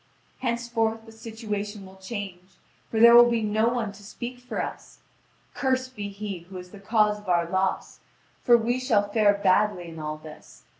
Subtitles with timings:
[0.39, 2.55] Henceforth the situation will change,
[2.89, 4.97] for there will be no one to speak for us!
[5.53, 7.99] Cursed be he who is the cause of our loss!
[8.43, 10.63] For we shall fare badly in all this.